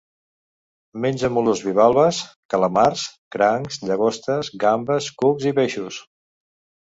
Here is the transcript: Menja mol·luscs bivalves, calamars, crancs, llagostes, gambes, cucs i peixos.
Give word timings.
Menja 1.01 1.29
mol·luscs 1.33 1.65
bivalves, 1.65 2.21
calamars, 2.53 3.03
crancs, 3.35 3.77
llagostes, 3.91 4.49
gambes, 4.65 5.11
cucs 5.23 5.49
i 5.51 5.53
peixos. 5.61 6.01